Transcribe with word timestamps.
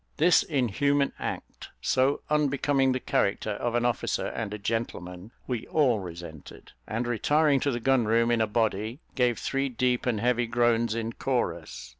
This 0.17 0.41
inhuman 0.41 1.13
act, 1.19 1.69
so 1.79 2.21
unbecoming 2.27 2.91
the 2.91 2.99
character 2.99 3.51
of 3.51 3.75
an 3.75 3.85
officer 3.85 4.25
and 4.25 4.51
a 4.51 4.57
gentleman, 4.57 5.29
we 5.45 5.67
all 5.67 5.99
resented, 5.99 6.71
and 6.87 7.05
retiring 7.05 7.59
to 7.59 7.69
the 7.69 7.79
gun 7.79 8.05
room 8.05 8.31
in 8.31 8.41
a 8.41 8.47
body, 8.47 8.99
gave 9.13 9.37
three 9.37 9.69
deep 9.69 10.07
and 10.07 10.19
heavy 10.19 10.47
groans 10.47 10.95
in 10.95 11.13
chorus. 11.13 11.89